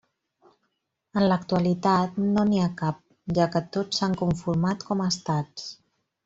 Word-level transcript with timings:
En 1.19 1.25
l'actualitat, 1.31 2.17
no 2.37 2.45
n'hi 2.53 2.61
ha 2.63 2.71
cap, 2.79 3.03
ja 3.39 3.47
que 3.57 3.61
tots 3.77 4.01
s'han 4.01 4.17
conformat 4.23 4.89
com 4.89 5.05
a 5.07 5.11
estats. 5.17 5.71